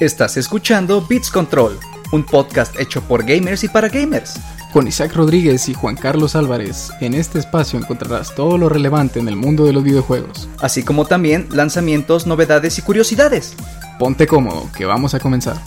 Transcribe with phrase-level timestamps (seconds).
[0.00, 1.78] Estás escuchando Beats Control,
[2.10, 4.40] un podcast hecho por gamers y para gamers.
[4.72, 9.28] Con Isaac Rodríguez y Juan Carlos Álvarez, en este espacio encontrarás todo lo relevante en
[9.28, 10.48] el mundo de los videojuegos.
[10.58, 13.52] Así como también lanzamientos, novedades y curiosidades.
[13.98, 15.60] Ponte cómodo, que vamos a comenzar.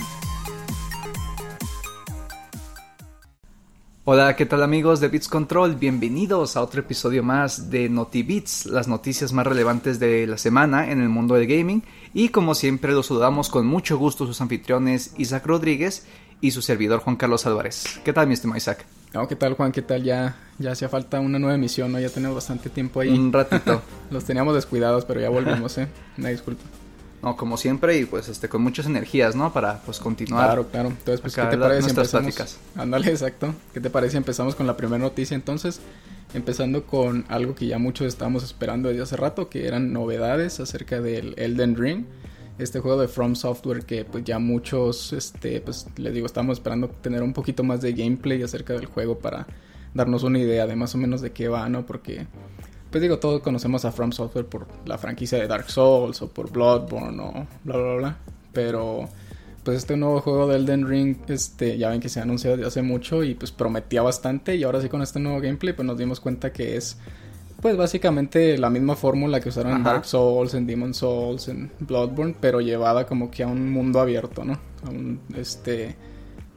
[4.05, 5.75] Hola, ¿qué tal amigos de Beats Control?
[5.75, 10.99] Bienvenidos a otro episodio más de NotiBeats, las noticias más relevantes de la semana en
[10.99, 11.83] el mundo del gaming.
[12.13, 16.05] Y como siempre los saludamos con mucho gusto sus anfitriones Isaac Rodríguez
[16.41, 18.01] y su servidor Juan Carlos Álvarez.
[18.03, 18.85] ¿Qué tal mi estimado Isaac?
[19.29, 19.71] ¿Qué tal Juan?
[19.71, 20.03] ¿Qué tal?
[20.03, 21.97] Ya, ya hacía falta una nueva emisión, ¿no?
[21.97, 23.07] Ya tenemos bastante tiempo ahí.
[23.07, 23.81] Un ratito.
[24.11, 25.87] los teníamos descuidados, pero ya volvimos, ¿eh?
[26.17, 26.63] Una disculpa.
[27.23, 29.53] No, como siempre y pues este con muchas energías, ¿no?
[29.53, 30.45] Para pues continuar.
[30.45, 30.89] Claro, claro.
[30.89, 32.59] Entonces, pues ¿qué te parece empezamos?
[32.75, 33.55] Ándale, exacto.
[33.73, 35.79] ¿Qué te parece empezamos con la primera noticia entonces?
[36.33, 40.99] Empezando con algo que ya muchos estábamos esperando desde hace rato, que eran novedades acerca
[40.99, 42.05] del Elden Ring.
[42.59, 46.89] Este juego de From Software que pues ya muchos, este, pues les digo, estamos esperando
[46.89, 49.47] tener un poquito más de gameplay acerca del juego para
[49.93, 51.85] darnos una idea de más o menos de qué va, ¿no?
[51.85, 52.27] Porque
[52.93, 56.51] pues digo, todos conocemos a From Software por la franquicia de Dark Souls o por
[56.51, 58.17] Bloodborne o bla bla bla.
[58.53, 59.09] Pero
[59.63, 62.67] pues este nuevo juego de Elden Ring, este, ya ven que se ha anunciado desde
[62.67, 64.55] hace mucho y pues prometía bastante.
[64.57, 66.99] Y ahora sí con este nuevo gameplay, pues nos dimos cuenta que es
[67.59, 72.35] pues básicamente la misma fórmula que usaron en Dark Souls, en Demon Souls, en Bloodborne,
[72.39, 74.59] pero llevada como que a un mundo abierto, ¿no?
[74.85, 75.95] A un este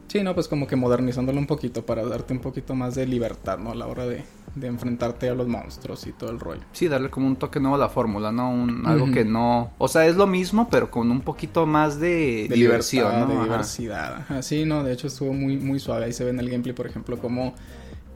[0.07, 3.57] Sí, no, pues como que modernizándolo un poquito para darte un poquito más de libertad,
[3.57, 3.71] ¿no?
[3.71, 4.23] A la hora de,
[4.55, 6.61] de enfrentarte a los monstruos y todo el rollo.
[6.71, 8.49] Sí, darle como un toque nuevo a la fórmula, ¿no?
[8.49, 9.71] Un, Algo que no...
[9.77, 14.25] O sea, es lo mismo, pero con un poquito más de, diversión, De diversidad.
[14.29, 16.05] Así, no, de hecho estuvo muy, muy suave.
[16.05, 17.53] Ahí se ve en el gameplay, por ejemplo, cómo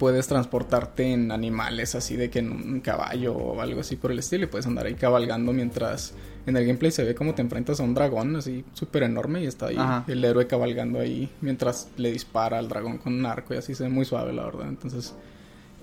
[0.02, 4.18] puedes transportarte en animales así de que en un caballo o algo así por el
[4.18, 6.16] estilo y puedes andar ahí cabalgando mientras
[6.48, 9.46] en el gameplay se ve como te enfrentas a un dragón así súper enorme y
[9.46, 13.58] está ahí el héroe cabalgando ahí mientras le dispara al dragón con un arco y
[13.58, 15.14] así se ve muy suave la verdad entonces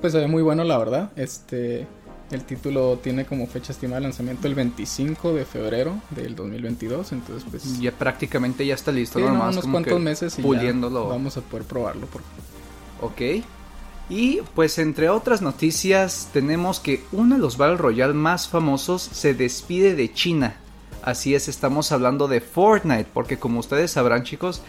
[0.01, 1.87] pues se ve muy bueno la verdad este
[2.31, 7.49] el título tiene como fecha estimada de lanzamiento el 25 de febrero del 2022 entonces
[7.51, 9.49] pues ya prácticamente ya está listo ¿no?
[9.49, 12.23] unos cuantos meses y puliéndolo vamos a poder probarlo por...
[13.01, 13.43] ok
[14.11, 19.35] y pues entre otras noticias tenemos que uno de los Battle Royale más famosos se
[19.35, 20.57] despide de China.
[21.03, 24.63] Así es, estamos hablando de Fortnite, porque como ustedes sabrán chicos,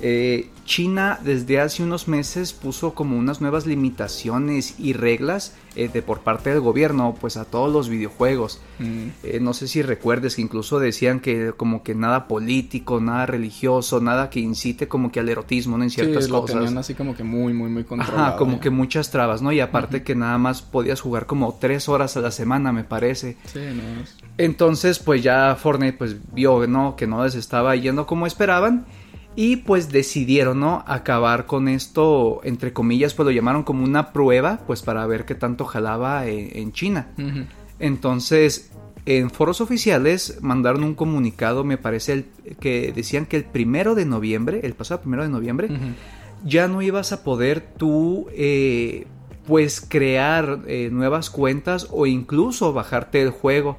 [0.00, 6.02] eh, China desde hace unos meses puso como unas nuevas limitaciones y reglas eh, de
[6.02, 8.60] por parte del gobierno pues a todos los videojuegos.
[8.78, 9.08] Mm.
[9.22, 14.00] Eh, no sé si recuerdes que incluso decían que como que nada político, nada religioso,
[14.00, 15.84] nada que incite como que al erotismo ¿no?
[15.84, 16.54] en ciertas sí, cosas.
[16.54, 18.26] Lo tenían así como que muy muy muy controlado.
[18.28, 19.52] Ajá, como que muchas trabas, ¿no?
[19.52, 23.36] Y aparte que nada más podías jugar como tres horas a la semana me parece.
[23.52, 23.82] Sí, no.
[24.38, 26.96] Entonces pues ya Fortnite pues vio ¿no?
[26.96, 28.86] que no les estaba yendo como esperaban
[29.36, 30.84] y pues decidieron, ¿no?
[30.86, 35.34] Acabar con esto, entre comillas, pues lo llamaron como una prueba, pues para ver qué
[35.34, 37.08] tanto jalaba en, China.
[37.80, 38.70] Entonces,
[39.06, 42.24] en foros oficiales mandaron un comunicado, me parece, el,
[42.60, 45.68] que decían que el primero de noviembre, el pasado primero de noviembre,
[46.44, 49.06] ya no ibas a poder tú, eh,
[49.46, 53.78] pues, crear eh, nuevas cuentas o incluso bajarte el juego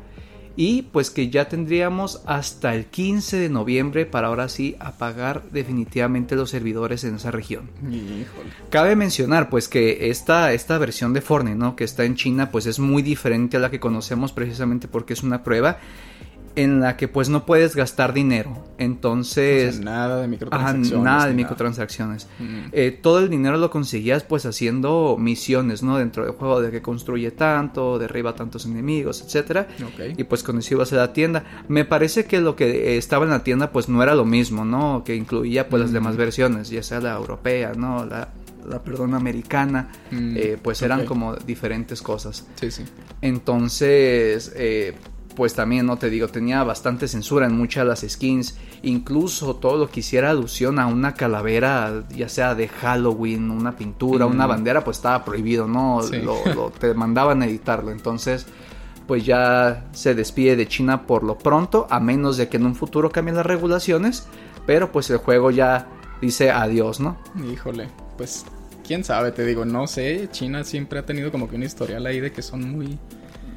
[0.55, 6.35] y pues que ya tendríamos hasta el 15 de noviembre para ahora sí apagar definitivamente
[6.35, 7.69] los servidores en esa región.
[8.69, 11.75] Cabe mencionar pues que esta, esta versión de Fortnite, ¿no?
[11.75, 15.23] que está en China pues es muy diferente a la que conocemos precisamente porque es
[15.23, 15.79] una prueba
[16.55, 18.63] en la que pues no puedes gastar dinero.
[18.77, 19.79] Entonces...
[19.79, 21.03] nada de microtransacciones.
[21.03, 22.27] nada de microtransacciones.
[22.71, 25.97] Eh, todo el dinero lo conseguías pues haciendo misiones, ¿no?
[25.97, 29.67] Dentro del juego de que construye tanto, derriba tantos enemigos, etcétera.
[30.17, 31.63] Y pues con eso ibas a la tienda.
[31.67, 35.03] Me parece que lo que estaba en la tienda pues no era lo mismo, ¿no?
[35.03, 38.05] Que incluía pues las demás versiones, ya sea la europea, ¿no?
[38.05, 38.29] La,
[38.67, 42.45] la perdón, americana, mm, eh, pues eran como diferentes cosas.
[42.55, 42.83] Sí, sí.
[43.21, 44.95] Entonces, eh,
[45.35, 49.77] pues también, no te digo, tenía bastante censura en muchas de las skins, incluso todo
[49.77, 54.83] lo que hiciera alusión a una calavera, ya sea de Halloween, una pintura, una bandera,
[54.83, 56.01] pues estaba prohibido, ¿no?
[56.23, 58.47] Lo, te mandaban a editarlo, entonces
[59.07, 62.73] pues ya se despide de China por lo pronto, a menos de que en un
[62.73, 64.27] futuro cambien las regulaciones,
[64.65, 65.87] pero pues el juego ya
[66.21, 67.17] dice adiós, ¿no?
[67.51, 67.87] Híjole,
[68.17, 68.45] pues
[68.85, 72.19] quién sabe, te digo, no sé, China siempre ha tenido como que una historial ahí
[72.19, 72.97] de que son muy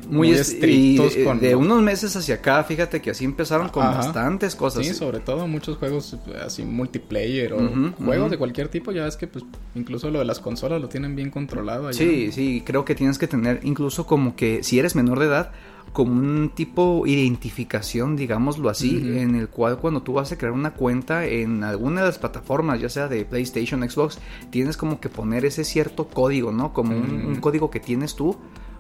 [0.09, 1.17] muy, estrictos.
[1.17, 4.87] Y, de unos meses hacia acá, fíjate que así empezaron con bastantes cosas.
[4.87, 8.93] Sí, sobre todo muchos juegos así multiplayer o juegos de cualquier tipo.
[8.93, 9.45] Ya ves que pues
[9.75, 11.93] incluso lo de las consolas lo tienen bien controlado.
[11.93, 15.53] Sí, sí, creo que tienes que tener incluso como que si eres menor de edad
[15.93, 20.75] como un tipo identificación, digámoslo así, en el cual cuando tú vas a crear una
[20.75, 24.19] cuenta en alguna de las plataformas, ya sea de PlayStation, Xbox,
[24.51, 26.73] tienes como que poner ese cierto código, ¿no?
[26.73, 28.37] Como un, código que tienes tú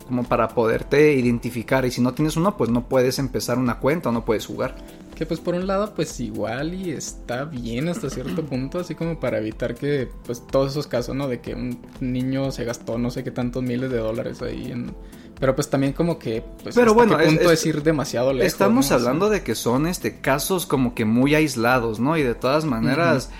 [0.08, 4.08] como para poderte identificar y si no tienes uno pues no puedes empezar una cuenta
[4.08, 4.74] o no puedes jugar.
[5.14, 9.20] Que pues por un lado pues igual y está bien hasta cierto punto, así como
[9.20, 11.28] para evitar que pues todos esos casos, ¿no?
[11.28, 14.94] De que un niño se gastó no sé qué tantos miles de dólares ahí en
[15.38, 18.46] pero pues también como que, pues, Pero bueno, qué punto es, ir demasiado lejos.
[18.52, 22.16] Estamos hablando de que son este casos como que muy aislados, ¿no?
[22.16, 23.30] Y de todas maneras,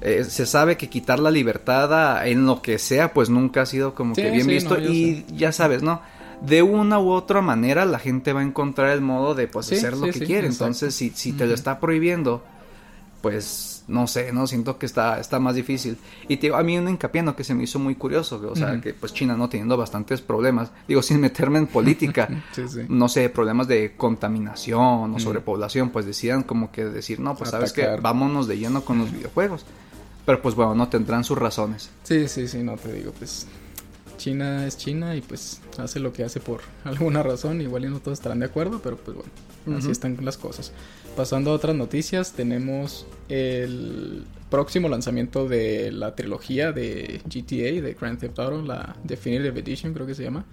[0.00, 3.94] eh, se sabe que quitar la libertad en lo que sea, pues nunca ha sido
[3.94, 4.78] como que bien visto.
[4.78, 6.00] y ya sabes, ¿no?
[6.42, 9.96] De una u otra manera la gente va a encontrar el modo de pues hacer
[9.96, 10.46] lo que quiere.
[10.46, 12.42] Entonces, si, si te lo está prohibiendo,
[13.20, 15.98] pues no sé, no siento que está, está más difícil.
[16.28, 18.94] Y te, a mí un hincapié que se me hizo muy curioso, o sea, que
[18.94, 22.28] pues China no teniendo bastantes problemas, digo, sin meterme en política,
[22.88, 27.72] no sé, problemas de contaminación o sobrepoblación, pues decían como que decir, no, pues sabes
[27.72, 29.64] que vámonos de lleno con los videojuegos.
[30.26, 31.88] Pero pues bueno, no tendrán sus razones.
[32.02, 33.46] Sí, sí, sí, no te digo, pues
[34.18, 38.00] China es China y pues hace lo que hace por alguna razón, igual y no
[38.00, 40.72] todos estarán de acuerdo, pero pues bueno, así están las cosas.
[41.16, 48.18] Pasando a otras noticias, tenemos el próximo lanzamiento de la trilogía de GTA, de Grand
[48.18, 50.44] Theft Auto, la Definitive Edition creo que se llama.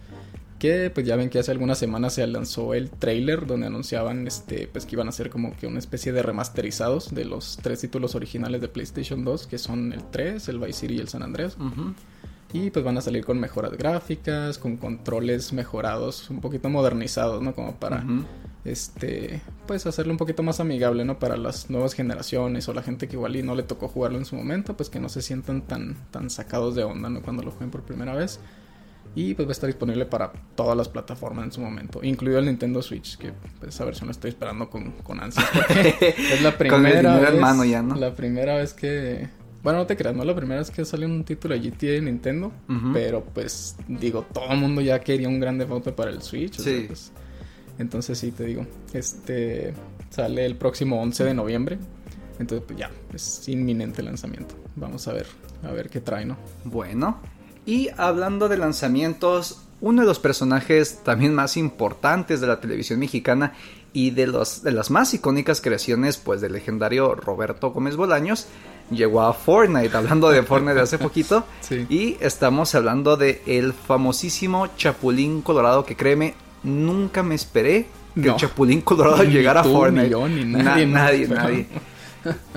[0.59, 4.67] Que pues ya ven que hace algunas semanas se lanzó el trailer donde anunciaban este
[4.67, 8.15] pues que iban a ser como que una especie de remasterizados de los tres títulos
[8.15, 11.57] originales de PlayStation 2, que son el 3, el Vice City y el San Andreas.
[12.55, 17.53] Y pues van a salir con mejoras gráficas, con controles mejorados, un poquito modernizados, ¿no?
[17.53, 18.05] Como para
[18.63, 21.19] este, pues hacerlo un poquito más amigable, ¿no?
[21.19, 24.23] Para las nuevas generaciones o la gente que igual y no le tocó jugarlo en
[24.23, 27.21] su momento, pues que no se sientan tan, tan sacados de onda, ¿no?
[27.21, 28.39] Cuando lo jueguen por primera vez.
[29.15, 32.45] Y pues va a estar disponible para todas las plataformas en su momento, incluido el
[32.45, 35.45] Nintendo Switch, que pues esa versión la estoy esperando con, con ansias.
[35.99, 37.95] es la primera vez, mano ya, ¿no?
[37.95, 39.27] La primera vez que...
[39.65, 42.05] Bueno, no te creas, no la primera vez que sale un título de GTA en
[42.05, 42.51] Nintendo,
[42.93, 46.59] pero pues digo, todo el mundo ya quería un grande foto para el Switch.
[46.59, 46.83] Sí.
[46.85, 47.11] pues,
[47.79, 49.73] entonces sí, te digo, este
[50.11, 51.79] sale el próximo 11 de noviembre.
[52.37, 54.53] Entonces pues ya, es inminente el lanzamiento.
[54.75, 55.25] Vamos a ver,
[55.63, 56.37] a ver qué trae, ¿no?
[56.63, 57.19] Bueno,
[57.65, 63.53] y hablando de lanzamientos, uno de los personajes también más importantes de la televisión mexicana
[63.93, 68.47] y de, los, de las más icónicas creaciones pues del legendario Roberto Gómez Bolaños
[68.91, 71.45] llegó a Fortnite, hablando de Fortnite de hace poquito.
[71.89, 78.35] Y estamos hablando de el famosísimo Chapulín Colorado que créeme, nunca me esperé que el
[78.35, 80.15] Chapulín Colorado llegara a Fortnite.
[80.29, 81.67] Ni nadie, nadie, nadie.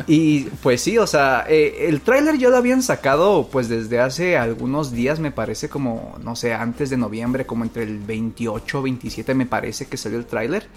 [0.07, 4.37] Y pues sí, o sea, eh, el tráiler ya lo habían sacado pues desde hace
[4.37, 8.83] algunos días, me parece como, no sé, antes de noviembre, como entre el 28 o
[8.83, 10.69] 27 me parece que salió el tráiler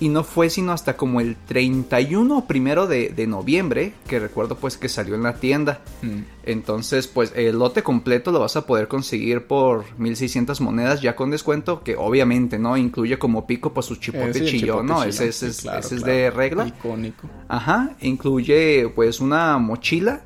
[0.00, 4.78] y no fue sino hasta como el 31 o primero de, noviembre que recuerdo pues
[4.78, 5.82] que salió en la tienda.
[6.02, 6.20] Mm.
[6.44, 11.30] Entonces pues el lote completo lo vas a poder conseguir por 1600 monedas ya con
[11.30, 15.04] descuento que obviamente no incluye como pico pues su chipote eh, chillón, ¿no?
[15.04, 16.66] Ese, es, es de regla.
[16.66, 17.28] Icónico.
[17.46, 20.22] Ajá, incluye pues una mochila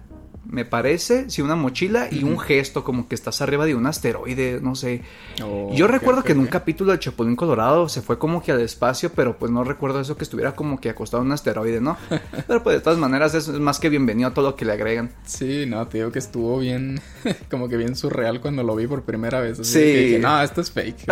[0.47, 4.61] me parece, sí, una mochila y un gesto como que estás arriba de un asteroide,
[4.61, 5.03] no sé.
[5.43, 8.61] Oh, Yo recuerdo que en un capítulo de Chapulín Colorado se fue como que al
[8.61, 11.97] espacio, pero pues no recuerdo eso que estuviera como que acostado en un asteroide, ¿no?
[12.47, 15.11] pero pues de todas maneras es más que bienvenido a todo lo que le agregan.
[15.25, 17.01] Sí, no, te digo que estuvo bien,
[17.51, 19.59] como que bien surreal cuando lo vi por primera vez.
[19.67, 19.81] sí.
[19.81, 21.09] dije, no, esto es fake.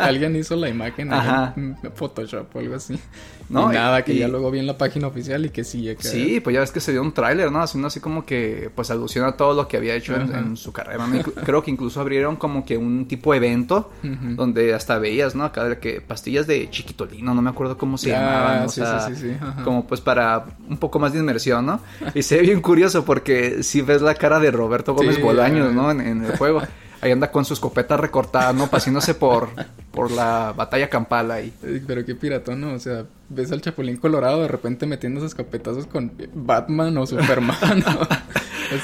[0.00, 1.10] Alguien hizo la imagen
[1.56, 2.98] en Photoshop o algo así.
[3.48, 5.82] No, nada, que ya luego vi en la página oficial y que sí.
[5.82, 7.62] Ya Sí, pues ya ves que se dio un tráiler, ¿no?
[7.62, 11.06] Haciendo así como que, pues alusiona a todo lo que había hecho en, su carrera.
[11.44, 15.44] Creo que incluso abrieron como que un tipo de evento donde hasta veías, ¿no?
[15.44, 18.64] Acá de que pastillas de chiquitolino, no me acuerdo cómo se llamaban.
[18.64, 19.10] O sea,
[19.64, 21.80] como pues para un poco más de inmersión, ¿no?
[22.14, 25.90] Y se ve bien curioso porque si ves la cara de Roberto Gómez Bolaños, ¿no?
[25.90, 26.62] En, el juego.
[27.00, 28.66] Ahí anda con su escopeta recortada, ¿no?
[28.66, 29.50] Paseándose por,
[29.92, 31.52] por la batalla campal ahí.
[31.86, 32.72] Pero qué piratón, ¿no?
[32.72, 37.56] O sea, ves al Chapulín Colorado de repente metiendo esos escopetazos con Batman o Superman,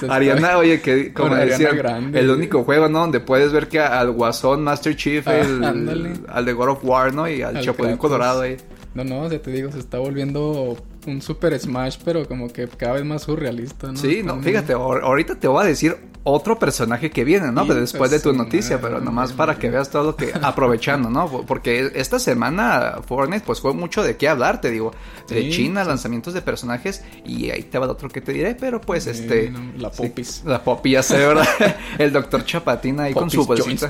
[0.09, 1.71] Ariana, oye, que como decía,
[2.13, 3.01] el único juego, ¿no?
[3.01, 7.29] Donde puedes ver que al Guasón, Master Chief, al de God of War, ¿no?
[7.29, 8.57] Y al, Chapulín Colorado ahí.
[8.95, 12.95] No, no, sea, te digo, se está volviendo un Super Smash, pero como que cada
[12.95, 13.97] vez más surrealista, ¿no?
[13.97, 17.67] Sí, no, fíjate, ahorita te voy a decir otro personaje que viene, ¿no?
[17.67, 21.29] pero después de tu noticia, pero nomás para que veas todo lo que aprovechando, ¿no?
[21.47, 24.93] Porque esta semana Fortnite pues fue mucho de qué hablar, te digo,
[25.29, 28.81] de China, lanzamientos de personajes y ahí te va el otro que te diré, pero
[28.81, 30.43] pues este la Popis.
[30.47, 31.47] la Popis ya sé, ¿verdad?
[31.99, 33.89] el doctor Chapatina ahí con su bolsita.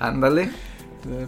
[0.00, 0.50] Ándale.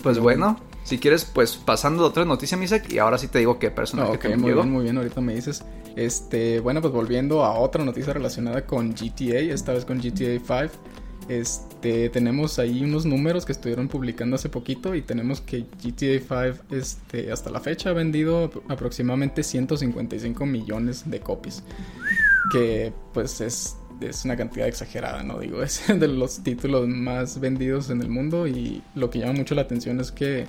[0.03, 3.59] Pues bueno, Si quieres, pues pasando a otra noticia, Misak, y ahora sí te digo
[3.59, 5.65] qué personaje que muy bien, muy bien, ahorita me dices.
[5.97, 10.79] Este, bueno, pues volviendo a otra noticia relacionada con GTA, esta vez con GTA 5.
[11.29, 16.67] Este, tenemos ahí unos números que estuvieron publicando hace poquito y tenemos que GTA 5
[16.71, 21.65] este, hasta la fecha ha vendido aproximadamente 155 millones de copias.
[22.53, 25.41] Que pues es, es una cantidad exagerada, ¿no?
[25.41, 29.57] Digo, es de los títulos más vendidos en el mundo y lo que llama mucho
[29.57, 30.47] la atención es que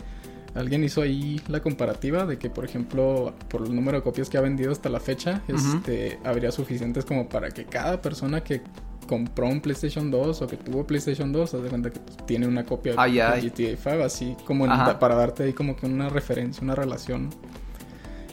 [0.58, 4.38] alguien hizo ahí la comparativa de que, por ejemplo, por el número de copias que
[4.38, 8.62] ha vendido hasta la fecha, este, habría suficientes como para que cada persona que
[9.08, 12.48] compró un PlayStation 2 o que tuvo PlayStation 2, haz de cuenta que pues, tiene
[12.48, 14.66] una copia de GTA 5, así como
[15.00, 17.30] para darte ahí como que una referencia, una relación.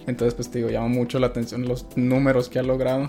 [0.06, 3.08] Entonces, pues te digo, llama mucho la atención los números que ha logrado.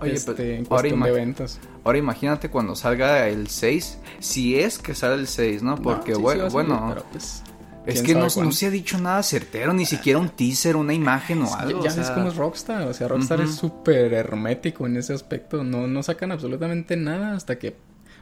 [0.00, 1.60] Oye, este, en cuestión de ventas.
[1.84, 5.76] Ahora imagínate cuando salga el 6, si es que sale el 6, ¿no?
[5.76, 7.42] Porque bueno, bueno, pero pues
[7.86, 11.54] es que no, se ha dicho nada certero, ni siquiera un teaser, una imagen o
[11.54, 11.82] algo.
[11.82, 15.86] Ya ves cómo es Rockstar, o sea, Rockstar es súper hermético en ese aspecto, no,
[15.86, 17.76] no sacan absolutamente nada hasta que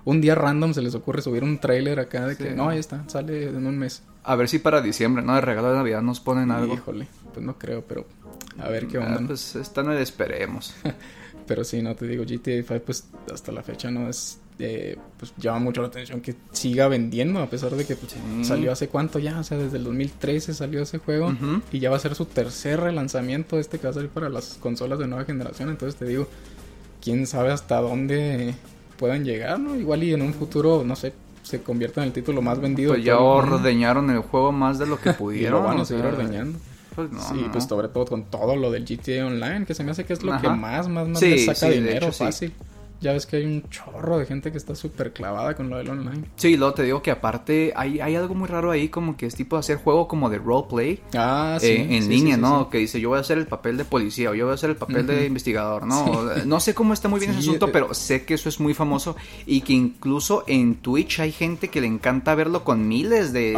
[0.04, 3.04] un día random se les ocurre subir un trailer acá de que no, ahí está,
[3.08, 4.02] sale en un mes.
[4.24, 5.34] A ver si para diciembre, ¿no?
[5.34, 6.74] De regalo de Navidad nos ponen algo.
[6.74, 8.06] Híjole, pues no creo, pero
[8.58, 9.20] a ver qué onda.
[9.20, 10.74] Ah, pues esta no la esperemos.
[11.46, 15.34] pero sí, no te digo, GTA 5 pues hasta la fecha no es eh, pues
[15.38, 18.14] llama mucho la atención que siga vendiendo a pesar de que pues,
[18.46, 21.34] salió hace cuánto ya, o sea, desde el 2013 salió ese juego
[21.72, 24.58] y ya va a ser su tercer relanzamiento este que va a salir para las
[24.60, 26.28] consolas de nueva generación, entonces te digo,
[27.02, 28.54] quién sabe hasta dónde
[28.98, 29.74] puedan llegar, ¿no?
[29.74, 32.92] Igual y en un futuro, no sé, se convierta en el título más vendido.
[32.92, 35.60] Pues ya ordeñaron el juego más de lo que pudieron.
[35.64, 36.60] y van a seguir ordeñando.
[36.94, 39.90] Pues no, sí, pues sobre todo con todo lo del GTA Online, que se me
[39.90, 42.52] hace que es lo que más, más, más saca dinero fácil
[43.02, 45.90] ya ves que hay un chorro de gente que está súper clavada con lo del
[45.90, 46.24] online.
[46.36, 49.34] Sí, luego te digo que aparte hay, hay algo muy raro ahí, como que es
[49.34, 51.00] tipo hacer juego como de roleplay.
[51.14, 51.66] Ah, sí.
[51.66, 52.70] Eh, en línea, ¿no?
[52.70, 54.70] Que dice, yo voy a hacer el papel de policía o yo voy a hacer
[54.70, 56.22] el papel de investigador, ¿no?
[56.46, 59.16] No sé cómo está muy bien ese asunto, pero sé que eso es muy famoso
[59.46, 63.56] y que incluso en Twitch hay gente que le encanta verlo con miles de,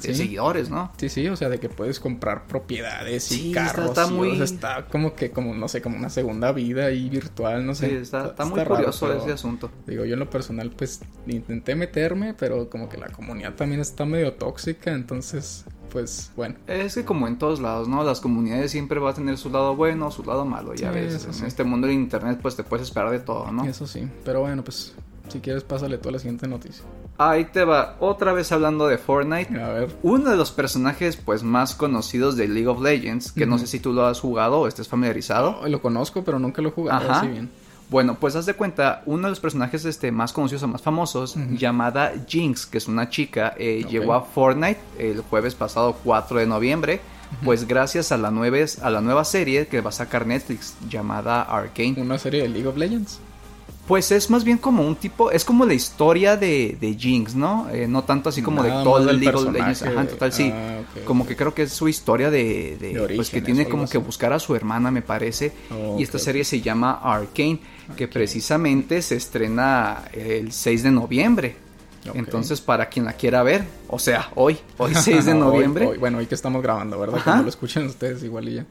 [0.00, 0.92] seguidores, ¿no?
[0.98, 3.86] Sí, sí, o sea, de que puedes comprar propiedades y carros.
[3.86, 4.40] Está, muy...
[4.40, 7.88] está como que, como, no sé, como una segunda vida ahí virtual, no sé.
[7.88, 9.70] Sí, está, está, muy curioso ese asunto.
[9.86, 14.04] Digo, yo en lo personal, pues intenté meterme, pero como que la comunidad también está
[14.04, 16.56] medio tóxica, entonces, pues bueno.
[16.66, 18.02] Es que como en todos lados, ¿no?
[18.04, 21.26] Las comunidades siempre va a tener su lado bueno, su lado malo, ya ves.
[21.40, 23.64] En este mundo de internet, pues te puedes esperar de todo, ¿no?
[23.64, 24.94] Eso sí, pero bueno, pues
[25.28, 26.84] si quieres, pásale toda la siguiente noticia.
[27.16, 29.60] Ahí te va, otra vez hablando de Fortnite.
[29.60, 29.96] A ver.
[30.02, 33.78] Uno de los personajes pues más conocidos de League of Legends, que no sé si
[33.78, 35.66] tú lo has jugado o estés familiarizado.
[35.66, 37.50] lo conozco, pero nunca lo he jugado así bien.
[37.90, 41.36] Bueno, pues haz de cuenta, uno de los personajes este, más conocidos o más famosos,
[41.50, 46.46] llamada Jinx, que es una chica, eh, llegó a Fortnite el jueves pasado 4 de
[46.46, 47.00] noviembre.
[47.44, 51.42] Pues gracias a la, nueva, a la nueva serie que va a sacar Netflix llamada
[51.42, 51.94] Arcane.
[51.96, 53.18] ¿Una serie de League of Legends?
[53.86, 57.68] Pues es más bien como un tipo, es como la historia de, de Jinx, ¿no?
[57.70, 59.82] Eh, no tanto así como de todo el League of Legends.
[59.82, 60.50] Ajá, total, sí.
[60.54, 63.98] Ah, como que creo que es su historia de, de, pues que tiene como que
[63.98, 65.52] buscar a su hermana, me parece.
[65.98, 67.60] y esta serie se llama Arcane,
[67.96, 71.56] que precisamente se estrena el 6 de noviembre.
[72.14, 75.96] Entonces, para quien la quiera ver, o sea, hoy, hoy 6 de noviembre.
[75.98, 77.20] bueno, hoy que estamos grabando, ¿verdad?
[77.22, 78.66] Cuando lo escuchen ustedes igual y ya.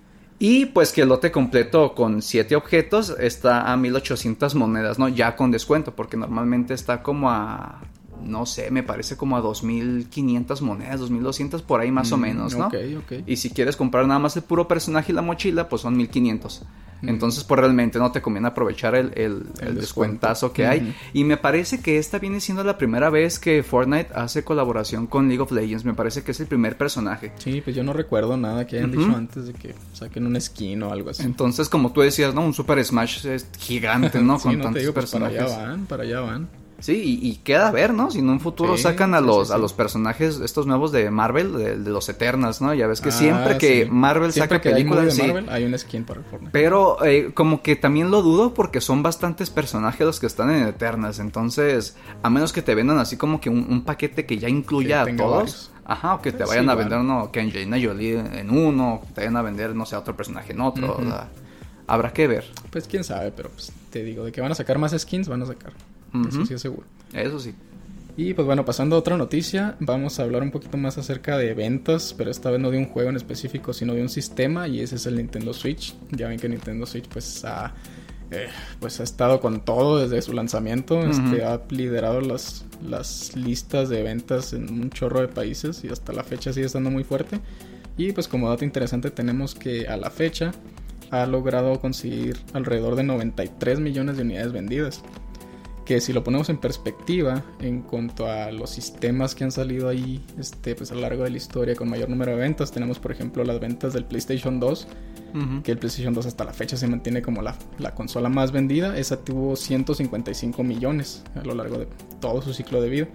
[0.45, 5.07] Y pues que el lote completo con 7 objetos está a 1800 monedas, ¿no?
[5.07, 7.79] Ya con descuento, porque normalmente está como a
[8.23, 12.55] no sé, me parece como a 2.500 monedas, 2.200 por ahí más o mm, menos,
[12.55, 12.67] ¿no?
[12.67, 13.13] Ok, ok.
[13.27, 16.61] Y si quieres comprar nada más el puro personaje y la mochila, pues son 1.500.
[17.03, 17.09] Mm.
[17.09, 20.95] Entonces, pues realmente no te conviene aprovechar el, el, descuentazo que hay.
[21.11, 25.27] Y me parece que esta viene siendo la primera vez que Fortnite hace colaboración con
[25.27, 25.83] League of Legends.
[25.83, 27.33] Me parece que es el primer personaje.
[27.37, 30.81] Sí, pues yo no recuerdo nada que hayan dicho antes de que saquen un skin
[30.83, 31.23] o algo así.
[31.23, 32.41] Entonces, como tú decías, ¿no?
[32.45, 34.39] Un Super Smash es gigante, ¿no?
[34.39, 35.43] con tantos pues, personajes.
[35.43, 36.62] Para allá van, para allá van.
[36.83, 38.11] Sí, y, queda a ver, ¿no?
[38.11, 41.77] Si en un futuro sacan a los a los personajes estos nuevos de Marvel, de,
[41.77, 42.73] los Eternals, ¿no?
[42.73, 46.21] Ya ves que ah, siempre que Marvel saca películas, hay, Marvel, hay un skin para
[46.23, 46.51] Fortnite.
[46.51, 50.67] Pero eh, como que también lo dudo porque son bastantes personajes los que están en
[50.67, 55.03] Eternals, entonces a menos que te vendan así como que un, paquete que ya incluya
[55.03, 55.71] a todos.
[55.85, 59.07] Ajá, o que te vayan a vender uno, que Angelina Jolie en uno, o que
[59.07, 60.97] te vayan a vender, no sé, otro personaje en otro.
[61.87, 62.43] habrá que ver.
[62.71, 65.43] Pues quién sabe, pero pues te digo, de que van a sacar más skins, van
[65.43, 65.71] a sacar.
[66.27, 66.85] Eso sí es seguro.
[67.13, 67.53] Eso sí.
[68.15, 71.53] Y pues bueno, pasando a otra noticia, vamos a hablar un poquito más acerca de
[71.55, 74.81] ventas, pero esta vez no de un juego en específico, sino de un sistema, y
[74.81, 75.95] ese es el Nintendo Switch.
[76.11, 77.73] Ya ven que Nintendo Switch pues ha
[78.33, 78.47] eh,
[78.79, 81.01] pues ha estado con todo desde su lanzamiento.
[81.01, 86.13] este, ha liderado las, las listas de ventas en un chorro de países y hasta
[86.13, 87.39] la fecha sigue estando muy fuerte.
[87.97, 90.51] Y pues como dato interesante tenemos que a la fecha
[91.11, 95.03] ha logrado conseguir alrededor de 93 millones de unidades vendidas
[95.85, 100.23] que si lo ponemos en perspectiva en cuanto a los sistemas que han salido ahí
[100.39, 103.11] este, pues a lo largo de la historia con mayor número de ventas, tenemos por
[103.11, 104.87] ejemplo las ventas del PlayStation 2,
[105.63, 108.97] que el PlayStation 2 hasta la fecha se mantiene como la, la, consola más vendida,
[108.97, 111.87] esa tuvo 155 millones a lo largo de
[112.21, 113.07] todo su ciclo de vida.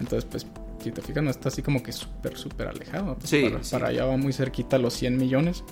[0.00, 0.46] Entonces pues
[0.82, 4.16] si te fijas no está así como que súper súper alejado, para, para allá va
[4.16, 5.64] muy cerquita los 100 millones.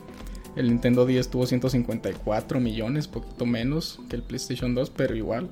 [0.56, 5.50] El Nintendo 10 tuvo 154 millones, poquito menos que el PlayStation 2, pero igual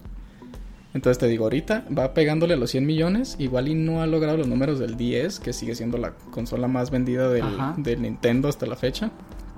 [0.96, 4.38] entonces te digo, ahorita va pegándole a los 100 millones, igual y no ha logrado
[4.38, 7.44] los números del 10, que sigue siendo la consola más vendida del,
[8.00, 9.10] Nintendo hasta la fecha,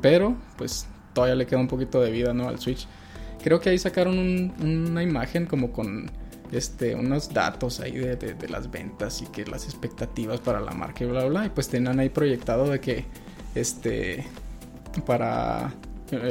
[0.02, 2.49] pero pues todavía le queda un poquito de vida, ¿no?
[2.49, 2.88] Al Switch.
[3.40, 6.11] Creo que ahí sacaron una imagen como con
[6.50, 11.04] este, unos datos ahí de, de, las ventas y que las expectativas para la marca
[11.04, 11.47] y bla, bla, bla.
[11.47, 13.04] Y pues tenían ahí proyectado de que,
[13.54, 14.26] este,
[15.07, 15.73] para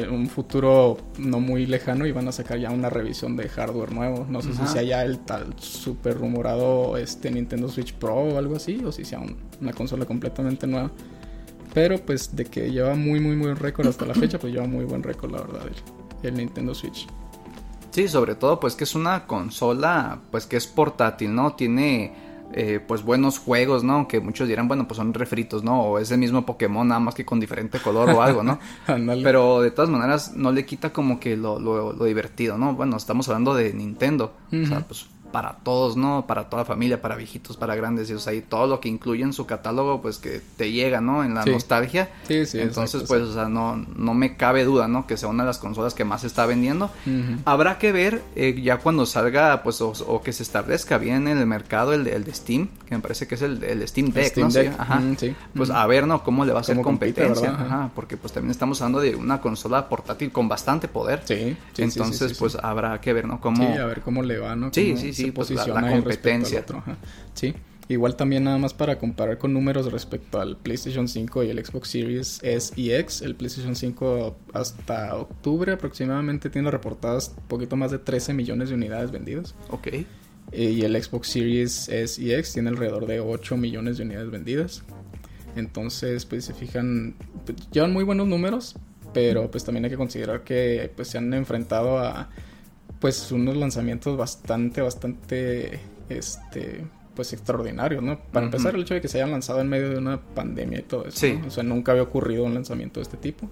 [0.09, 4.25] un futuro no muy lejano iban a sacar ya una revisión de hardware nuevo.
[4.29, 8.55] No sé si sea ya el tal super rumorado este Nintendo Switch Pro o algo
[8.55, 9.21] así, o si sea
[9.61, 10.91] una consola completamente nueva.
[11.73, 14.85] Pero pues de que lleva muy muy muy récord hasta la fecha, pues lleva muy
[14.85, 15.61] buen récord la verdad
[16.23, 17.07] el, el Nintendo Switch.
[17.91, 21.53] Sí, sobre todo pues que es una consola pues que es portátil, ¿no?
[21.53, 24.07] Tiene eh, pues buenos juegos, ¿no?
[24.07, 25.81] Que muchos dirán, bueno, pues son refritos, ¿no?
[25.81, 28.59] O es el mismo Pokémon, nada más que con diferente color o algo, ¿no?
[29.23, 32.73] Pero de todas maneras no le quita como que lo, lo, divertido, ¿no?
[32.73, 34.33] Bueno, estamos hablando de Nintendo.
[34.51, 36.25] O sea, pues para todos, ¿no?
[36.27, 39.23] Para toda familia, para viejitos, para grandes, y o sea, y todo lo que incluye
[39.23, 41.23] en su catálogo, pues que te llega, ¿no?
[41.23, 42.09] En la nostalgia.
[42.27, 42.59] Sí, sí.
[42.59, 45.07] Entonces, pues, o sea, no, no me cabe duda, ¿no?
[45.07, 46.89] Que sea una de las consolas que más se está vendiendo.
[47.45, 51.45] Habrá que ver eh, ya cuando salga, pues, o, que se establezca bien en el
[51.45, 54.47] mercado el, el de Steam, que me parece que es el, el Steam Deck, ¿no?
[54.77, 55.01] Ajá.
[55.17, 55.35] sí.
[55.55, 56.23] Pues a ver, ¿no?
[56.23, 57.51] Cómo le va a hacer competencia.
[57.51, 57.91] Ajá.
[57.93, 61.21] Porque, pues, también estamos hablando de una consola portátil con bastante poder.
[61.25, 61.57] Sí.
[61.77, 63.39] Entonces, pues, habrá que ver, ¿no?
[63.39, 63.57] Cómo...
[63.57, 64.71] Sí, a ver cómo le va, ¿no?
[64.73, 66.65] Sí, sí, sí, pues la, competencia.
[67.33, 67.53] Sí.
[67.89, 71.89] Igual también nada más para comparar con números respecto al PlayStation 5 y el Xbox
[71.89, 73.21] Series S y X.
[73.21, 79.11] El PlayStation 5 hasta octubre aproximadamente tiene reportadas poquito más de 13 millones de unidades
[79.11, 79.55] vendidas.
[79.69, 79.87] Ok.
[79.87, 80.05] Eh,
[80.51, 84.83] y el Xbox Series S y X tiene alrededor de 8 millones de unidades vendidas.
[85.55, 88.75] Entonces, pues se fijan, pues, llevan muy buenos números,
[89.13, 92.29] pero pues también hay que considerar que pues se han enfrentado a
[92.99, 95.79] pues unos lanzamientos bastante, bastante,
[96.09, 96.83] este,
[97.15, 98.19] pues extraordinarios, ¿no?
[98.19, 100.83] Para empezar, el hecho de que se hayan lanzado en medio de una pandemia y
[100.83, 101.39] todo eso, sí.
[101.45, 103.49] o sea, nunca había ocurrido un lanzamiento de este tipo.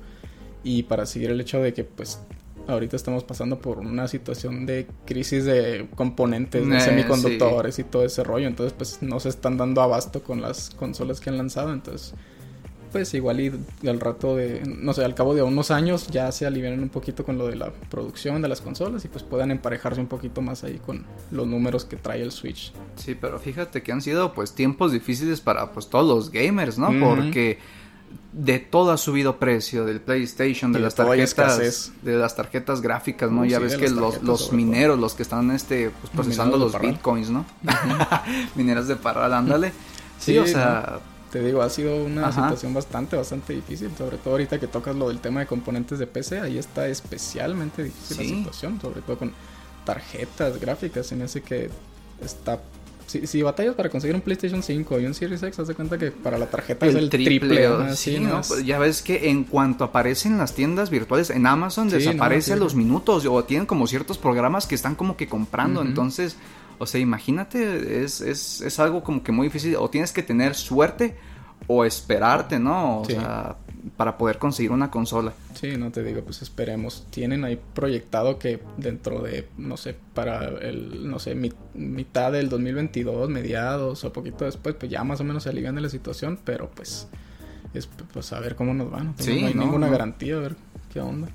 [0.64, 2.20] Y para seguir el hecho de que, pues,
[2.68, 8.04] ahorita estamos pasando por una situación de crisis de componentes, de eh, semiconductores y todo
[8.06, 11.72] ese rollo, entonces, pues, no se están dando abasto con las consolas que han lanzado,
[11.72, 12.16] entonces
[12.96, 13.52] pues igual y
[13.90, 17.26] al rato de, no sé, al cabo de unos años ya se alivianen un poquito
[17.26, 20.64] con lo de la producción de las consolas y pues puedan emparejarse un poquito más
[20.64, 22.72] ahí con los números que trae el Switch.
[22.96, 26.88] Sí, pero fíjate que han sido pues tiempos difíciles para pues todos los gamers, ¿no?
[27.06, 27.60] Porque
[28.32, 33.44] de todo ha subido precio del PlayStation, de, las tarjetas, de las tarjetas gráficas, ¿no?
[33.44, 37.46] ya ves que los, los mineros, los que están este pues, procesando los bitcoins, ¿no?
[38.56, 39.74] Mineras de parral, ándale.
[40.18, 41.02] Sí, o sea,
[41.36, 45.10] te digo, ha sido una situación bastante, bastante difícil, sobre todo ahorita que tocas lo
[45.10, 49.34] del tema de componentes de PC, ahí está especialmente difícil la situación, sobre todo con
[49.84, 51.70] tarjetas gráficas, se me hace que
[52.24, 52.62] está...
[53.08, 56.10] Si, batallas para conseguir un PlayStation 5 y un Series X, haz de cuenta que
[56.10, 57.68] para la tarjeta es el triple.
[57.96, 58.42] sí, ¿no?
[58.48, 63.26] Pues ya ves que en cuanto aparecen las tiendas virtuales en Amazon, desaparecen los minutos
[63.26, 66.38] o tienen como ciertos programas que están como que comprando, entonces
[66.78, 69.76] o sea, imagínate, es, es, es algo como que muy difícil.
[69.78, 71.16] O tienes que tener suerte
[71.68, 73.02] o esperarte, ¿no?
[73.02, 73.58] O sea,
[73.98, 75.34] para poder conseguir una consola.
[75.54, 77.08] Sí, no te digo, pues esperemos.
[77.10, 81.36] Tienen ahí proyectado que dentro de, no sé, para el, no sé,
[81.74, 85.82] mitad del 2022, mediados o poquito después, pues ya más o menos se alivian de
[85.82, 87.08] la situación, pero pues,
[87.74, 89.08] es pues a ver cómo nos van.
[89.08, 90.56] No, sí, no hay ninguna garantía, a ver
[90.92, 91.30] qué onda.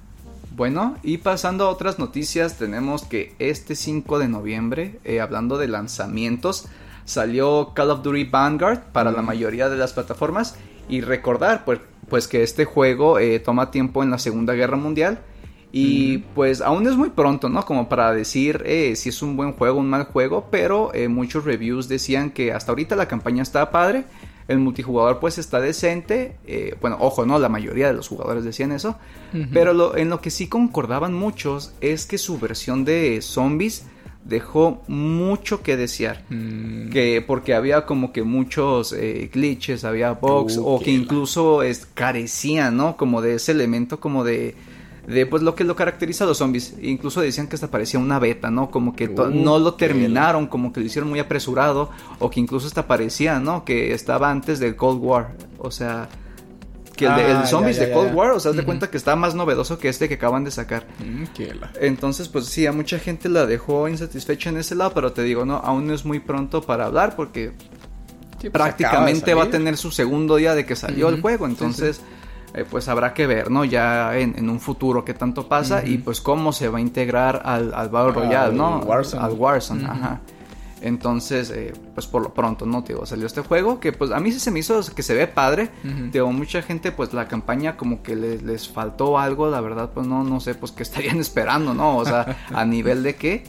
[0.61, 5.68] Bueno, y pasando a otras noticias, tenemos que este 5 de noviembre, eh, hablando de
[5.68, 6.66] lanzamientos,
[7.07, 10.59] salió Call of Duty Vanguard para la mayoría de las plataformas.
[10.87, 15.20] Y recordar, pues, pues que este juego eh, toma tiempo en la Segunda Guerra Mundial.
[15.73, 16.35] Y mm.
[16.35, 17.64] pues aún es muy pronto, ¿no?
[17.64, 20.49] Como para decir eh, si es un buen juego o un mal juego.
[20.51, 24.05] Pero muchos reviews decían que hasta ahorita la campaña está padre
[24.51, 26.37] El multijugador pues está decente.
[26.45, 28.97] Eh, bueno, ojo, no, la mayoría de los jugadores decían eso.
[29.53, 33.85] Pero lo, en lo que sí concordaban muchos es que su versión de zombies
[34.25, 36.25] dejó mucho que desear.
[36.31, 36.91] Mm.
[36.91, 41.87] Que porque había como que muchos eh, glitches, había bugs uh, o que incluso es,
[41.87, 42.97] carecía, ¿no?
[42.97, 44.57] Como de ese elemento como de
[45.07, 46.75] de pues lo que lo caracteriza a los zombies.
[46.83, 48.71] Incluso decían que hasta parecía una beta, ¿no?
[48.71, 52.67] Como que uh, no lo terminaron, como que lo hicieron muy apresurado o que incluso
[52.67, 53.65] hasta parecía, ¿no?
[53.65, 55.35] Que estaba antes del Cold War.
[55.59, 56.09] O sea,
[56.97, 59.35] que el, de, ah, zombies de Cold War, o sea, de cuenta que está más
[59.35, 60.87] novedoso que este que acaban de sacar.
[60.99, 61.25] Mm,
[61.81, 65.45] Entonces, pues sí, a mucha gente la dejó insatisfecha en ese lado, pero te digo,
[65.45, 67.53] no, aún no es muy pronto para hablar porque
[68.39, 72.01] pues, prácticamente va a tener su segundo día de que salió el juego, entonces...
[72.53, 73.65] Eh, pues habrá que ver, ¿no?
[73.65, 77.73] Ya en, un futuro qué tanto pasa y pues cómo se va a integrar al,
[77.73, 78.83] al Battle Royale, ¿no?
[79.23, 80.21] Al Warzone, ajá.
[80.83, 82.83] Entonces, eh, pues por lo pronto, ¿no?
[82.83, 85.27] Digo, salió este juego que pues a mí sí se me hizo que se ve
[85.27, 85.71] padre.
[86.11, 90.07] Digo, mucha gente pues la campaña como que les, les faltó algo, la verdad pues
[90.07, 91.99] no, no sé pues qué estarían esperando, ¿no?
[91.99, 93.45] O sea, a nivel de qué.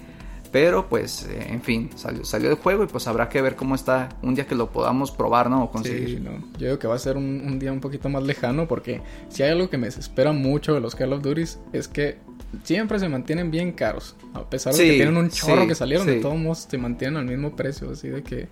[0.52, 3.74] Pero pues, eh, en fin, salió, salió el juego y pues habrá que ver cómo
[3.74, 5.64] está un día que lo podamos probar, ¿no?
[5.64, 6.10] O conseguir.
[6.10, 6.32] Sí, no.
[6.32, 9.52] Yo creo que va a ser un, día un poquito más lejano porque si hay
[9.52, 12.18] algo que me desespera mucho de los Call of Duty es que
[12.64, 14.16] siempre se mantienen bien caros.
[14.34, 17.26] A pesar de que tienen un chorro que salieron, de todos modos se mantienen al
[17.26, 18.50] mismo precio, así de que...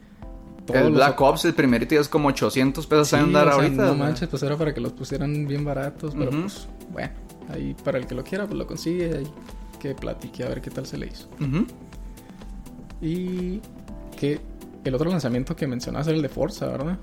[0.74, 3.88] El Black Ops, el primerito, es como 800 pesos a andar ahorita.
[3.88, 7.10] No manches, pues era para que los pusieran bien baratos, pero pues bueno,
[7.52, 9.28] ahí para el que lo quiera, pues lo consigue, ahí
[9.80, 11.28] que platique a ver qué tal se le hizo.
[13.02, 13.62] Y
[14.18, 14.40] que
[14.84, 16.98] el otro lanzamiento que mencionas era el de Forza, ¿verdad?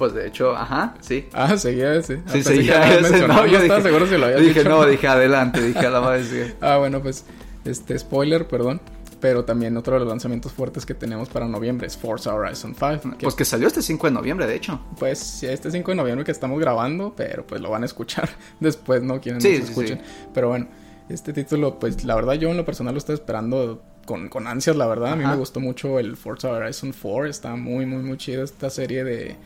[0.00, 1.28] Pues de hecho, ajá, sí.
[1.34, 2.22] Ah, seguía ese.
[2.26, 3.28] Sí, seguía ese.
[3.28, 6.56] No, yo estaba seguro si lo había Dije, no, dije adelante, dije a la madre.
[6.62, 7.26] ah, bueno, pues,
[7.66, 8.80] este, spoiler, perdón.
[9.20, 13.18] Pero también otro de los lanzamientos fuertes que tenemos para noviembre es Forza Horizon 5.
[13.20, 14.80] pues que salió este 5 de noviembre, de hecho.
[14.98, 18.30] Pues sí, este 5 de noviembre que estamos grabando, pero pues lo van a escuchar
[18.60, 19.20] después, ¿no?
[19.20, 20.00] Quieren que sí, escuchen.
[20.32, 20.68] Pero bueno,
[21.10, 24.74] este título, pues la verdad yo en lo personal lo estoy esperando con, con ansias,
[24.74, 25.12] la verdad.
[25.12, 27.26] A mí me gustó mucho el Forza Horizon 4.
[27.26, 29.36] Está muy, muy, muy chido esta serie de,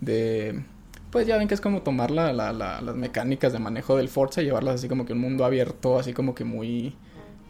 [0.00, 0.62] de...
[1.10, 4.40] Pues ya ven que es como tomar la, la, las mecánicas de manejo del Forza
[4.40, 6.94] y llevarlas así como que un mundo abierto, así como que muy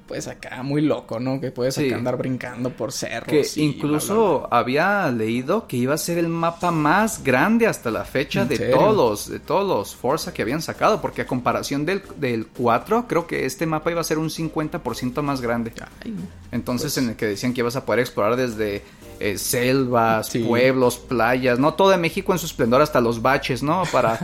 [0.07, 1.41] pues acá muy loco, ¿no?
[1.41, 3.29] Que puedes andar brincando por cerros.
[3.29, 8.45] Que incluso había leído que iba a ser el mapa más grande hasta la fecha
[8.45, 12.47] de todos los, de todos los Forza que habían sacado, porque a comparación del, del
[12.47, 15.73] 4, creo que este mapa iba a ser un 50% más grande.
[16.51, 18.83] Entonces pues en el que decían que ibas a poder explorar desde
[19.25, 21.75] eh, selvas, pueblos, playas, ¿no?
[21.75, 23.85] Todo de México en su esplendor, hasta los baches, ¿no?
[23.93, 24.19] Para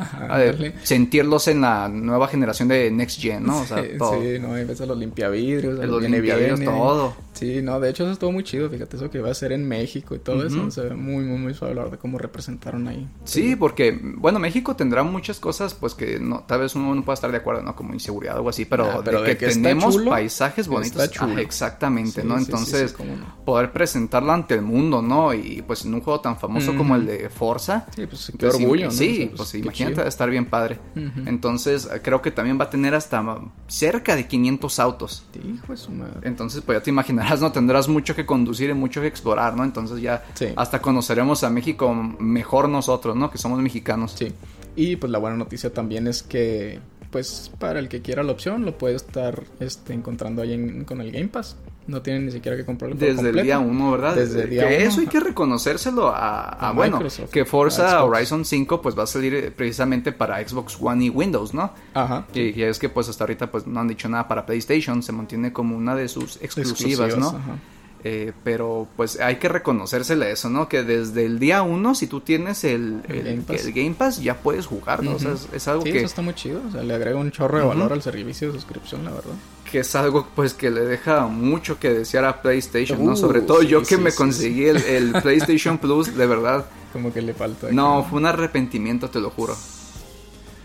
[0.83, 3.61] sentirlos en la nueva generación de Next Gen, ¿no?
[3.61, 4.21] O sea, todo.
[4.21, 4.55] Sí, ¿no?
[4.55, 7.28] Hay veces los limpiavidrios, los limpiavidrios, todo.
[7.39, 9.69] Sí, no, de hecho eso estuvo muy chido, fíjate, eso que va a ser en
[9.69, 13.09] México y todo eso, se ve muy, muy, muy suave hablar de cómo representaron ahí.
[13.23, 17.15] Sí, porque, bueno, México tendrá muchas cosas, pues que no, tal vez uno no pueda
[17.15, 17.77] estar de acuerdo, ¿no?
[17.77, 21.11] Como inseguridad o algo así, pero, ah, de, que, tenemos paisajes bonitos.
[21.39, 22.37] exactamente, ¿no?
[22.37, 22.97] Entonces,
[23.45, 25.33] poder presentarlo ante el mundo, ¿no?
[25.33, 27.87] Y pues en un juego tan famoso como el de Forza.
[27.95, 28.91] Sí, pues qué pues, orgullo, ¿no?
[28.91, 30.81] Sí, pues, imagínate estar bien padre.
[31.25, 33.25] Entonces, creo que también va a tener hasta
[33.69, 35.25] cerca de 500 autos.
[35.39, 36.21] Hijo de su madre.
[36.23, 36.91] Entonces, pues ya te
[37.37, 37.53] ¿no?
[37.53, 39.65] Tendrás mucho que conducir y mucho que explorar, ¿no?
[39.65, 40.25] Entonces ya
[40.57, 43.31] hasta conoceremos a México mejor nosotros, ¿no?
[43.31, 44.13] Que somos mexicanos.
[44.13, 44.33] Sí.
[44.77, 48.65] Y pues la buena noticia también es que pues para el que quiera la opción
[48.65, 51.57] lo puede estar este, encontrando ahí con el Game Pass.
[51.89, 54.15] No tienen ni siquiera que comprarlo Desde el día 1, ¿verdad?
[54.15, 57.01] Desde el día que eso hay que reconocérselo a, bueno,
[57.33, 61.55] que Forza Horizon 5 pues va a salir eh, precisamente para Xbox One y Windows,
[61.55, 61.73] ¿no?
[61.95, 62.27] Ajá.
[62.35, 65.51] Y, es que pues hasta ahorita pues no han dicho nada para PlayStation, se mantiene
[65.51, 67.29] como una de sus exclusivas, ¿no?
[67.29, 67.57] Ajá.
[68.05, 70.69] Eh, pero pues hay que reconocérsele eso, ¿no?
[70.69, 74.23] Que desde el día uno, si tú tienes el, el, Game, Pass.
[74.23, 75.17] ya puedes jugar, ¿no?
[75.17, 75.99] o sea, es, algo sí, que...
[75.99, 78.55] eso está muy chido, o sea, le agrega un chorro de valor al servicio de
[78.55, 79.35] suscripción, la verdad.
[79.71, 83.17] Que es algo pues que le deja mucho que desear a PlayStation, ¿no?
[83.17, 86.67] Sobre todo yo que me conseguí el, PlayStation Plus, de verdad.
[86.93, 87.69] Como que le falta.
[87.71, 89.55] No, fue un arrepentimiento, te lo juro.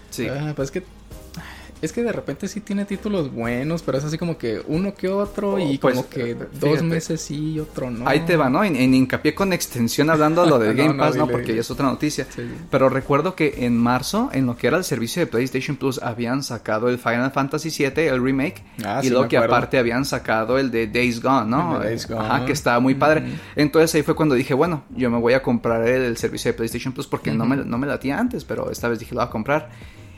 [0.10, 0.28] Sí.
[0.28, 0.84] Ah, pues que
[1.84, 5.10] es que de repente sí tiene títulos buenos, pero es así como que uno que
[5.10, 8.08] otro y oh, pues, como que dos meses sí y otro no.
[8.08, 8.63] Ahí te va, ¿no?
[8.63, 11.28] En, hincapié con extensión hablando lo de Game Pass, ¿no?
[11.28, 12.26] Porque ya es otra noticia.
[12.72, 16.41] Pero recuerdo que en marzo, en lo que era el servicio de PlayStation Plus, habían
[16.41, 18.63] sacado el Final Fantasy VII, el remake.
[18.86, 21.80] Ah, y lo que aparte habían sacado el de Days Gone, ¿no?
[21.80, 22.22] Days Gone.
[22.22, 23.26] Ajá, que estaba muy padre.
[23.58, 26.93] Entonces ahí fue cuando dije, bueno, yo me voy a comprar el, servicio de PlayStation
[26.93, 29.30] Plus porque no, me, no me latía antes, pero esta vez dije, lo voy a
[29.30, 29.69] comprar.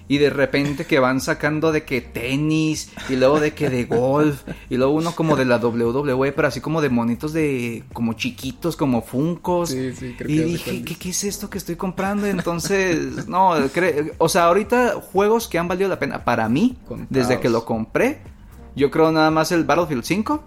[0.07, 4.43] Y de repente que van sacando de que tenis y luego de que de golf
[4.69, 8.75] y luego uno como de la WWE pero así como de monitos de como chiquitos
[8.75, 9.69] como funcos.
[9.69, 13.53] Sí, sí, creo y dije ¿qué, ¿qué, es esto que estoy comprando entonces no
[14.17, 16.77] o sea ahorita juegos que han valido la pena para mí
[17.09, 18.21] desde que lo compré
[18.75, 20.43] yo creo nada más el Battlefield 5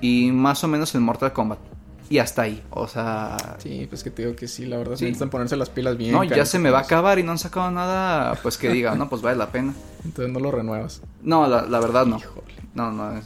[0.00, 1.75] y más o menos el Mortal Kombat
[2.08, 2.62] y hasta ahí.
[2.70, 3.56] O sea.
[3.58, 5.04] Sí, pues que te digo que sí, la verdad, sí.
[5.04, 6.12] necesitan ponerse las pilas bien.
[6.12, 8.94] No, ya se me va a acabar y no han sacado nada, pues que diga,
[8.94, 9.74] no, pues vale la pena.
[10.04, 11.02] Entonces no lo renuevas.
[11.22, 12.20] No, la, verdad no.
[12.74, 13.20] No, no.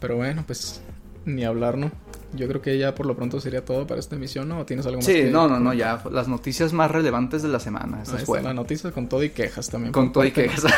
[0.00, 0.80] Pero bueno, pues
[1.24, 1.90] ni hablar, ¿no?
[2.34, 4.60] Yo creo que ya por lo pronto sería todo para esta emisión, ¿no?
[4.60, 5.06] ¿O tienes algo más?
[5.06, 6.02] Sí, no, no, no, ya.
[6.10, 8.02] Las noticias más relevantes de la semana.
[8.02, 9.92] Esta es La noticia con todo y quejas también.
[9.92, 10.64] Con todo y quejas.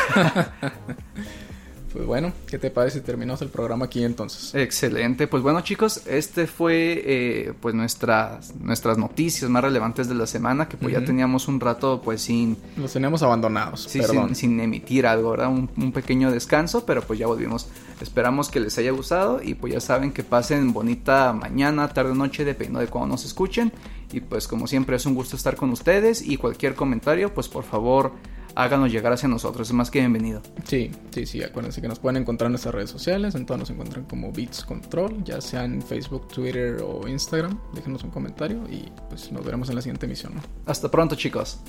[1.93, 4.55] Pues bueno, ¿qué te parece si terminamos el programa aquí entonces?
[4.55, 10.25] Excelente, pues bueno chicos, este fue eh, pues nuestras, nuestras noticias más relevantes de la
[10.25, 12.57] semana, que pues ya teníamos un rato pues sin...
[12.77, 15.49] Los teníamos abandonados, sí, sin, sin, emitir algo, ¿verdad?
[15.49, 17.67] Un, pequeño descanso, pero pues ya volvimos.
[17.99, 22.15] Esperamos que les haya gustado y pues ya saben que pasen bonita mañana, tarde o
[22.15, 23.73] noche, dependiendo de cuando nos escuchen.
[24.13, 27.63] Y pues como siempre es un gusto estar con ustedes y cualquier comentario pues por
[27.63, 28.13] favor
[28.55, 30.41] háganos llegar hacia nosotros, es más que bienvenido.
[30.63, 33.69] Sí, sí, sí, acuérdense que nos pueden encontrar en nuestras redes sociales, en todas nos
[33.69, 38.89] encuentran como Beats Control, ya sea en Facebook, Twitter o Instagram, déjenos un comentario y
[39.09, 40.33] pues nos veremos en la siguiente emisión.
[40.65, 41.59] Hasta pronto chicos.